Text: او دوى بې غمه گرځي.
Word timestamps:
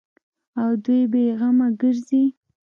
او 0.61 0.69
دوى 0.83 1.01
بې 1.11 1.23
غمه 1.39 1.67
گرځي. 1.79 2.23